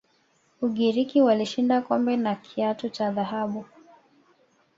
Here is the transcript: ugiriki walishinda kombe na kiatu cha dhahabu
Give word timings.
ugiriki 0.61 1.21
walishinda 1.21 1.81
kombe 1.81 2.17
na 2.17 2.35
kiatu 2.35 2.89
cha 2.89 3.11
dhahabu 3.11 3.65